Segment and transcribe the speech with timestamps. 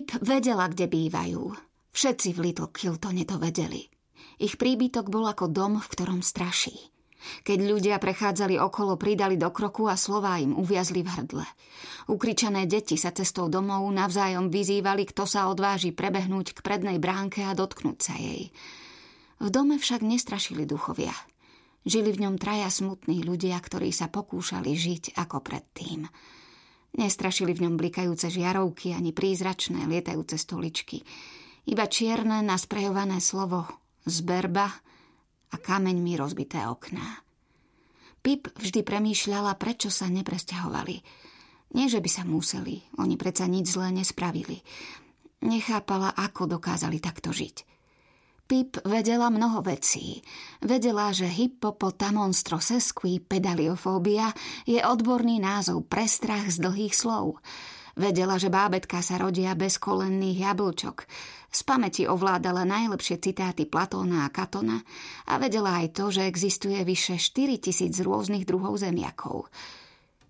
[0.00, 1.52] Pip vedela, kde bývajú.
[1.92, 3.84] Všetci v Little Kiltone to vedeli.
[4.40, 6.72] Ich príbytok bol ako dom, v ktorom straší.
[7.44, 11.44] Keď ľudia prechádzali okolo, pridali do kroku a slová im uviazli v hrdle.
[12.08, 17.52] Ukričané deti sa cestou domov navzájom vyzývali, kto sa odváži prebehnúť k prednej bránke a
[17.52, 18.48] dotknúť sa jej.
[19.36, 21.12] V dome však nestrašili duchovia.
[21.84, 26.08] Žili v ňom traja smutní ľudia, ktorí sa pokúšali žiť ako predtým.
[26.90, 31.06] Nestrašili v ňom blikajúce žiarovky ani prízračné lietajúce stoličky.
[31.70, 33.68] Iba čierne nasprejované slovo
[34.08, 34.66] zberba
[35.50, 37.22] a kameňmi rozbité okná.
[38.20, 40.96] Pip vždy premýšľala, prečo sa nepresťahovali.
[41.72, 44.60] Nie, že by sa museli, oni predsa nič zlé nespravili.
[45.40, 47.64] Nechápala, ako dokázali takto žiť.
[48.50, 50.26] Pip vedela mnoho vecí.
[50.58, 54.34] Vedela, že hypopotamonstro sesqui pedaliofóbia
[54.66, 57.38] je odborný názov pre strach z dlhých slov.
[57.94, 61.06] Vedela, že bábetka sa rodia bez kolenných jablčok.
[61.46, 64.82] Z pamäti ovládala najlepšie citáty Platóna a Katona
[65.30, 69.46] a vedela aj to, že existuje vyše 4000 rôznych druhov zemiakov.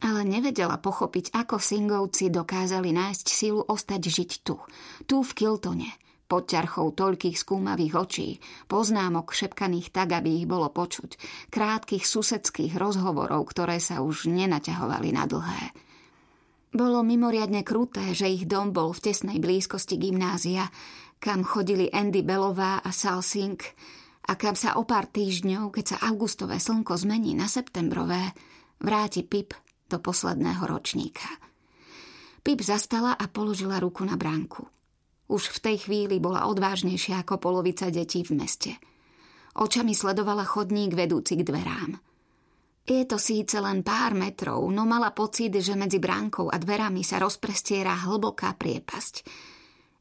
[0.00, 4.56] Ale nevedela pochopiť, ako Singovci dokázali nájsť silu ostať žiť tu,
[5.04, 5.92] tu v Kiltone–
[6.26, 8.28] pod ťarchou toľkých skúmavých očí,
[8.66, 11.18] poznámok šepkaných tak, aby ich bolo počuť,
[11.50, 15.74] krátkých susedských rozhovorov, ktoré sa už nenaťahovali na dlhé.
[16.76, 20.68] Bolo mimoriadne kruté, že ich dom bol v tesnej blízkosti gymnázia,
[21.16, 23.72] kam chodili Andy Belová a Sal Sink
[24.28, 28.34] a kam sa o pár týždňov, keď sa augustové slnko zmení na septembrové,
[28.82, 31.30] vráti Pip do posledného ročníka.
[32.42, 34.75] Pip zastala a položila ruku na bránku.
[35.26, 38.72] Už v tej chvíli bola odvážnejšia ako polovica detí v meste.
[39.58, 41.98] Očami sledovala chodník vedúci k dverám.
[42.86, 47.18] Je to síce len pár metrov, no mala pocit, že medzi bránkou a dverami sa
[47.18, 49.14] rozprestiera hlboká priepasť.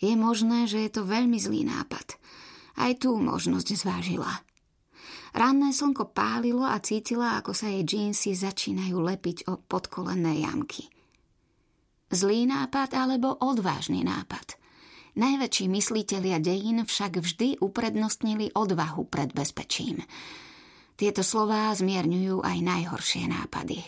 [0.00, 2.16] Je možné, že je to veľmi zlý nápad.
[2.80, 4.32] Aj tú možnosť zvážila.
[5.36, 10.88] Ranné slnko pálilo a cítila, ako sa jej džínsy začínajú lepiť o podkolenné jamky.
[12.08, 14.56] Zlý nápad alebo odvážny nápad–
[15.18, 20.06] Najväčší myslitelia dejín však vždy uprednostnili odvahu pred bezpečím.
[20.94, 23.82] Tieto slová zmierňujú aj najhoršie nápady.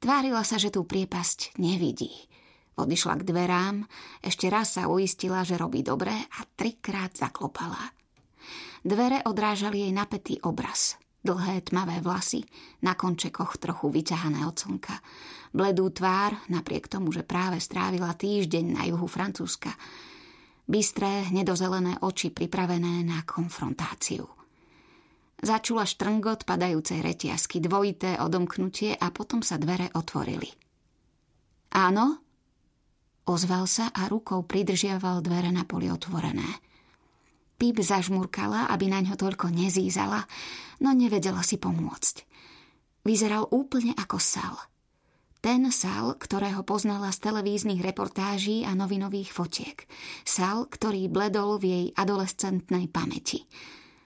[0.00, 2.10] Tvárila sa, že tú priepasť nevidí.
[2.72, 3.76] Odišla k dverám,
[4.24, 7.92] ešte raz sa uistila, že robí dobre a trikrát zaklopala.
[8.80, 10.96] Dvere odrážali jej napätý obraz.
[11.22, 12.42] Dlhé tmavé vlasy,
[12.82, 14.98] na končekoch trochu vyťahané od slnka.
[15.54, 19.70] Bledú tvár, napriek tomu, že práve strávila týždeň na juhu Francúzska
[20.66, 24.26] bystré, hnedozelené oči pripravené na konfrontáciu.
[25.42, 30.46] Začula štrngot padajúcej reťazky, dvojité odomknutie a potom sa dvere otvorili.
[31.74, 32.22] Áno?
[33.26, 36.46] Ozval sa a rukou pridržiaval dvere na poli otvorené.
[37.58, 40.26] Pip zažmurkala, aby na ňo toľko nezízala,
[40.82, 42.26] no nevedela si pomôcť.
[43.02, 44.54] Vyzeral úplne ako sal–
[45.42, 49.90] ten Sal, ktorého poznala z televíznych reportáží a novinových fotiek.
[50.22, 53.50] Sal, ktorý bledol v jej adolescentnej pamäti.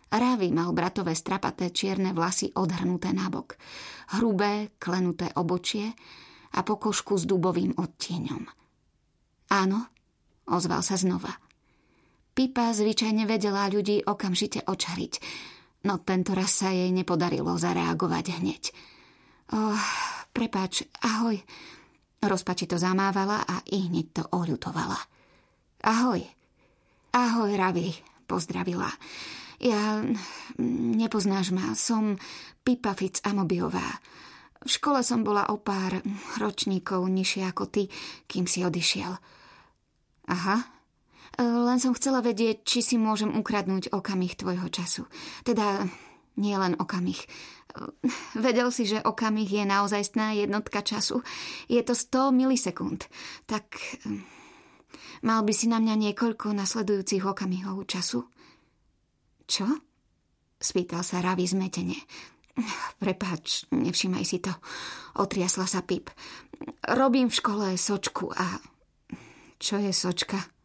[0.08, 3.60] Ravi mal bratové strapaté čierne vlasy odhrnuté nabok,
[4.16, 5.92] hrubé, klenuté obočie
[6.56, 8.48] a pokožku s dubovým odtieňom.
[9.52, 9.78] Áno,
[10.48, 11.36] ozval sa znova.
[12.32, 15.14] Pipa zvyčajne vedela ľudí okamžite očariť,
[15.84, 18.62] no tento raz sa jej nepodarilo zareagovať hneď.
[19.52, 19.76] Oh,
[20.36, 21.40] Prepáč, ahoj.
[22.20, 25.00] Rozpačito zamávala a i hneď to ohľutovala.
[25.80, 26.20] Ahoj.
[27.16, 27.96] Ahoj, Ravi,
[28.28, 28.92] pozdravila.
[29.64, 30.04] Ja...
[30.60, 32.20] nepoznáš ma, som
[32.60, 33.96] Pipa Fitz Amobiová.
[34.60, 36.04] V škole som bola o pár
[36.36, 37.88] ročníkov nižšie ako ty,
[38.28, 39.16] kým si odišiel.
[40.26, 40.56] Aha,
[41.40, 45.08] len som chcela vedieť, či si môžem ukradnúť okamih tvojho času.
[45.48, 45.86] Teda
[46.36, 47.18] nie len okamih.
[48.36, 51.20] Vedel si, že okamih je naozajstná jednotka času.
[51.68, 53.04] Je to 100 milisekúnd.
[53.44, 54.24] Tak hm,
[55.24, 58.24] mal by si na mňa niekoľko nasledujúcich okamihov času?
[59.44, 59.68] Čo?
[60.56, 61.96] Spýtal sa Ravi zmetene.
[63.02, 64.52] Prepáč, nevšimaj si to.
[65.20, 66.08] Otriasla sa Pip.
[66.96, 68.56] Robím v škole sočku a...
[69.56, 70.55] Čo je sočka?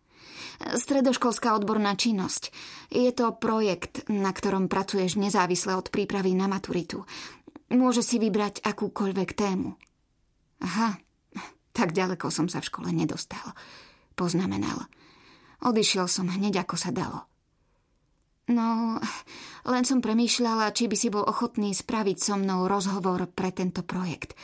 [0.62, 2.54] Stredoškolská odborná činnosť.
[2.94, 7.04] Je to projekt, na ktorom pracuješ nezávisle od prípravy na maturitu.
[7.72, 9.74] Môže si vybrať akúkoľvek tému.
[10.62, 11.00] Aha,
[11.72, 13.56] tak ďaleko som sa v škole nedostal.
[14.14, 14.86] Poznamenal.
[15.66, 17.26] Odišiel som hneď, ako sa dalo.
[18.52, 19.00] No,
[19.64, 24.36] len som premýšľala, či by si bol ochotný spraviť so mnou rozhovor pre tento projekt.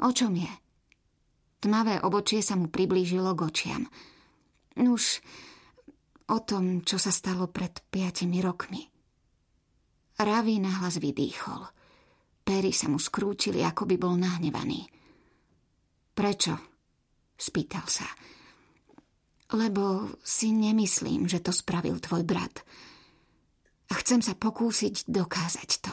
[0.00, 0.52] O čom je?
[1.60, 3.82] Tmavé obočie sa mu priblížilo k očiam.
[4.80, 5.20] Nuž,
[6.30, 8.82] o tom, čo sa stalo pred piatimi rokmi.
[10.20, 11.62] Ravi nahlas vydýchol.
[12.44, 14.84] Pery sa mu skrúčili, ako by bol nahnevaný.
[16.12, 16.54] Prečo?
[17.36, 18.08] Spýtal sa.
[19.56, 22.60] Lebo si nemyslím, že to spravil tvoj brat.
[23.90, 25.92] A chcem sa pokúsiť dokázať to.